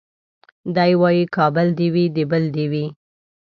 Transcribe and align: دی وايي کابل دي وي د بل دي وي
دی 0.75 0.91
وايي 1.01 1.23
کابل 1.35 1.67
دي 1.79 1.87
وي 1.93 2.05
د 2.15 2.17
بل 2.31 2.43
دي 2.55 2.65
وي 2.71 2.85